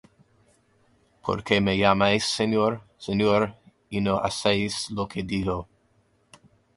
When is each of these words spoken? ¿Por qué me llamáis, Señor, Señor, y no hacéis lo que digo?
¿Por 1.21 1.43
qué 1.43 1.61
me 1.61 1.77
llamáis, 1.77 2.25
Señor, 2.25 2.81
Señor, 2.97 3.53
y 3.87 4.01
no 4.01 4.17
hacéis 4.23 4.89
lo 4.89 5.07
que 5.07 5.21
digo? 5.21 5.67